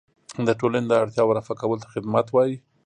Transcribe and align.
د 0.47 0.49
ټولنې 0.59 0.87
د 0.89 0.93
اړتیاوو 1.03 1.35
رفع 1.37 1.55
کولو 1.61 1.81
ته 1.83 1.87
خدمت 1.93 2.25
وایي. 2.31 2.55